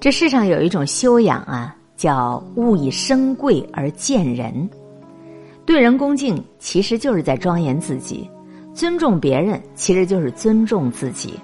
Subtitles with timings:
[0.00, 4.66] 这世上有一种修养啊，叫物以身贵而贱人。
[5.66, 8.26] 对人恭敬，其实就是在庄严自己；
[8.72, 11.38] 尊重别人，其实就是尊重自己。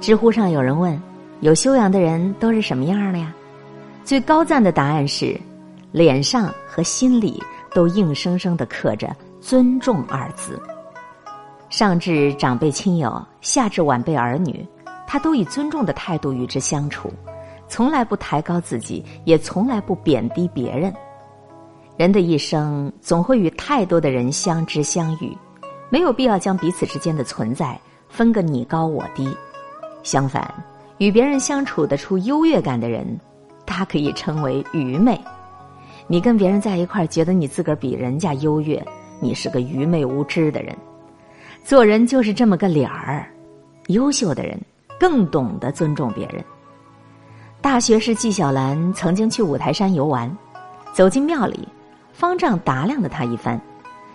[0.00, 0.98] 知乎上有人问：
[1.40, 3.34] 有修养的人都是什么样的呀？
[4.02, 5.38] 最高赞的答案是，
[5.92, 7.38] 脸上和心里
[7.74, 10.58] 都硬生生的刻着“尊重”二字。
[11.68, 14.66] 上至长辈亲友，下至晚辈儿女，
[15.06, 17.12] 他都以尊重的态度与之相处。
[17.68, 20.92] 从来不抬高自己，也从来不贬低别人。
[21.96, 25.36] 人的一生总会与太多的人相知相遇，
[25.90, 27.78] 没有必要将彼此之间的存在
[28.08, 29.28] 分个你高我低。
[30.02, 30.52] 相反，
[30.98, 33.04] 与别人相处得出优越感的人，
[33.66, 35.20] 他可以称为愚昧。
[36.06, 38.82] 你跟别人在一块儿，觉得你自个儿比人家优越，
[39.20, 40.74] 你是个愚昧无知的人。
[41.64, 43.28] 做人就是这么个理儿，
[43.88, 44.58] 优秀的人
[44.98, 46.42] 更懂得尊重别人。
[47.60, 50.30] 大学士纪晓岚曾经去五台山游玩，
[50.92, 51.66] 走进庙里，
[52.12, 53.60] 方丈打量了他一番，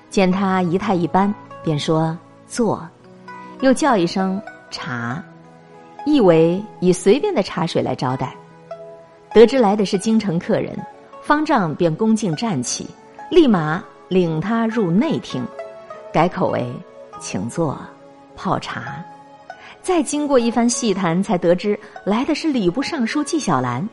[0.09, 2.87] 见他仪态一般，便说：“坐。”
[3.59, 4.41] 又叫一声
[4.71, 5.21] “茶”，
[6.05, 8.33] 意为以随便的茶水来招待。
[9.33, 10.77] 得知来的是京城客人，
[11.21, 12.89] 方丈便恭敬站起，
[13.29, 15.45] 立马领他入内厅，
[16.13, 16.73] 改口为
[17.19, 17.77] “请坐，
[18.37, 19.03] 泡茶。”
[19.83, 23.87] 再经过一番细谈，才得知来的是礼部尚书纪晓岚。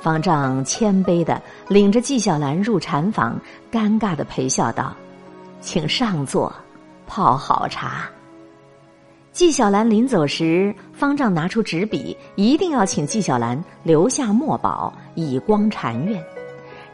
[0.00, 3.38] 方丈谦卑的领着纪晓岚入禅房，
[3.70, 4.96] 尴尬的陪笑道
[5.60, 6.50] ：“请上座，
[7.06, 8.08] 泡好茶。”
[9.32, 16.18] 纪晓岚临走时，方丈拿出纸笔，一定要请纪晓岚留下墨宝，以光禅院。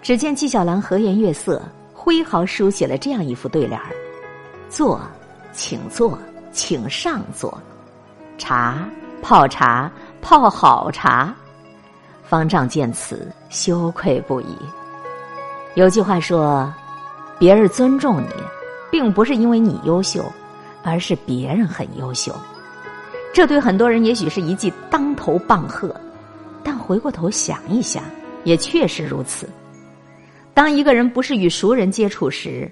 [0.03, 1.63] 只见纪晓岚和颜悦色，
[1.95, 3.87] 挥毫书写了这样一副对联儿
[4.69, 5.01] ：“坐，
[5.53, 6.19] 请坐，
[6.51, 7.57] 请上座。”
[8.43, 8.77] 茶
[9.23, 9.89] 泡茶
[10.21, 11.33] 泡好茶，
[12.25, 14.59] 方丈见此羞愧不已。
[15.77, 16.69] 有句话说
[17.39, 18.31] ：“别人尊重你，
[18.91, 20.25] 并不是因为你优秀，
[20.83, 22.35] 而是别人很优秀。”
[23.33, 25.95] 这对很多人也许是一记当头棒喝，
[26.65, 28.03] 但回过头想一想，
[28.43, 29.49] 也确实如此。
[30.53, 32.69] 当一个人不是与熟人接触时，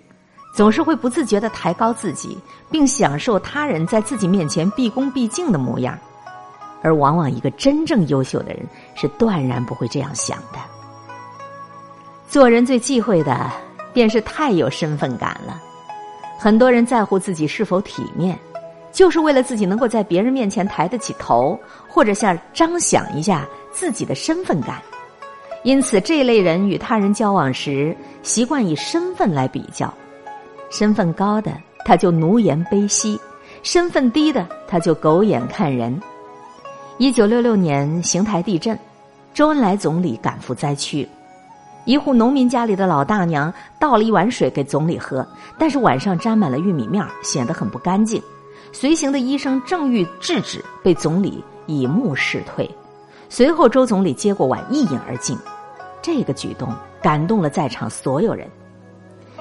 [0.53, 2.39] 总是会不自觉的抬高自己，
[2.71, 5.97] 并享受他人在自己面前毕恭毕敬的模样，
[6.83, 10.59] 而往往一个真正优秀的人是断然不会这样想的。
[12.29, 13.51] 做人最忌讳的
[13.93, 15.61] 便是太有身份感了。
[16.39, 18.39] 很多人在乎自己是否体面，
[18.93, 21.59] 就是为了自己能够在别人面前抬得起头，
[21.89, 24.81] 或者想彰显一下自己的身份感。
[25.63, 29.93] 因此，这类人与他人交往时，习惯以身份来比较。
[30.71, 31.53] 身份高的
[31.85, 33.21] 他就奴颜卑膝，
[33.63, 36.01] 身份低的他就狗眼看人。
[36.99, 38.79] 一九六六年邢台地震，
[39.35, 41.09] 周恩来总理赶赴灾区，
[41.85, 45.27] 一户农民家里的老大娘倒了一碗水给总理喝，
[45.59, 48.23] 但是碗上沾满了玉米面显得很不干净。
[48.73, 52.71] 随行的医生正欲制止，被总理以目示退。
[53.29, 55.37] 随后，周总理接过碗一饮而尽，
[56.03, 56.73] 这个举动
[57.03, 58.49] 感动了在场所有人。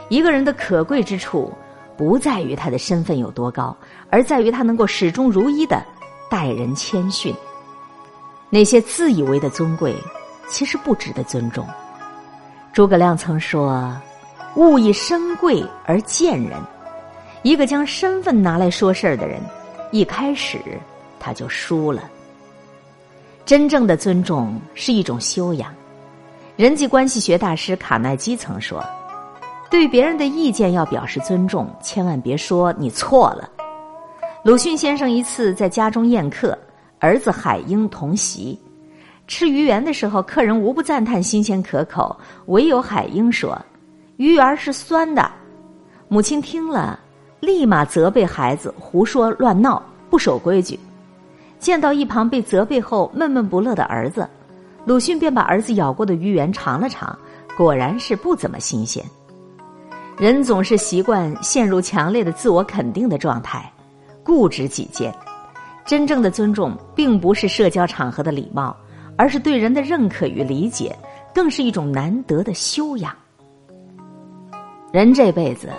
[0.10, 1.54] 一个人的可贵之处，
[1.96, 3.76] 不在于他的身份有多高，
[4.10, 5.84] 而在于他能够始终如一的
[6.30, 7.34] 待人谦逊。
[8.50, 9.96] 那些自以为的尊贵，
[10.50, 11.66] 其实不值得尊重。
[12.74, 13.96] 诸葛亮曾说
[14.58, 16.60] ：“物以身贵而贱人。”
[17.44, 19.40] 一个将身份拿来说事儿的人，
[19.92, 20.58] 一开始
[21.20, 22.04] 他就输了。
[23.46, 25.74] 真正的尊重是一种修养。
[26.56, 28.84] 人际关系学大师卡耐基曾说。
[29.70, 33.48] 对别人的意见要表示尊重，千万别说你错了。
[34.44, 36.58] 鲁迅先生一次在家中宴客，
[36.98, 38.60] 儿子海英同席，
[39.28, 42.16] 吃鱼圆的时候，客人无不赞叹新鲜可口，
[42.48, 43.56] 唯有海英说
[44.18, 45.30] ：“鱼圆是酸的。”
[46.10, 47.00] 母亲听了，
[47.40, 50.80] 立马责备孩子胡说乱闹，不守规矩。
[51.60, 54.28] 见到一旁被责备后闷闷不乐的儿子，
[54.86, 57.16] 鲁迅便把儿子咬过的鱼圆尝了尝，
[57.56, 59.06] 果然是不怎么新鲜。
[60.20, 63.72] 人总是习惯陷入强烈的自我肯定的状态，
[64.22, 65.16] 固执己见。
[65.86, 68.76] 真正的尊重，并不是社交场合的礼貌，
[69.16, 70.94] 而是对人的认可与理解，
[71.34, 73.16] 更是一种难得的修养。
[74.92, 75.70] 人这辈子，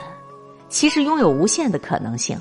[0.71, 2.35] 其实拥有无限的可能性。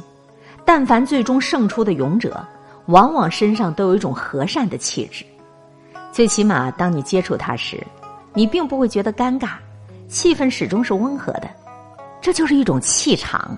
[0.63, 2.42] 但凡最终胜出的勇者，
[2.86, 5.25] 往往身上都有一种和善的气质。
[6.13, 7.86] 最起码，当你接触他时，
[8.34, 9.56] 你并不会觉得尴尬，
[10.07, 11.50] 气氛始终是温和的。
[12.21, 13.57] 这就是一种气场，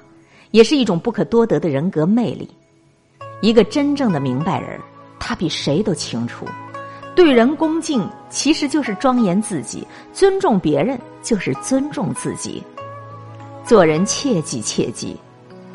[0.51, 2.49] 也是一种不可多得的人格魅力。
[3.41, 4.79] 一个真正的明白人，
[5.19, 6.45] 他比谁都清楚，
[7.15, 9.79] 对人恭敬，其实就是庄严自己；
[10.13, 12.63] 尊重别人，就是尊重自己。
[13.65, 15.15] 做人切记切记，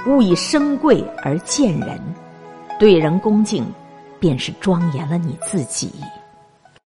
[0.07, 2.01] 勿以身贵而贱人。
[2.79, 3.67] 对人恭敬，
[4.21, 5.91] 便是庄严了你自己。